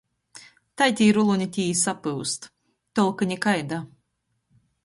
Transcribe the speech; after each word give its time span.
Tai 0.81 0.87
tī 1.01 1.09
ruloni 1.17 1.47
tī 1.59 1.67
i 1.73 1.77
sapyust. 1.83 2.49
Tolka 3.01 3.31
nikaida. 3.33 3.83